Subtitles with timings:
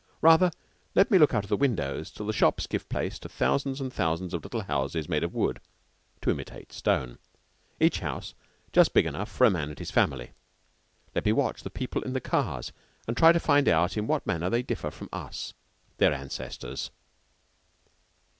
[0.21, 0.49] Rather
[0.95, 3.93] let me look out of the windows till the shops give place to thousands and
[3.93, 5.61] thousands of little houses made of wood
[6.21, 7.19] (to imitate stone),
[7.79, 8.33] each house
[8.73, 10.31] just big enough for a man and his family.
[11.13, 12.71] Let me watch the people in the cars
[13.07, 15.53] and try to find out in what manner they differ from us,
[15.99, 16.89] their ancestors.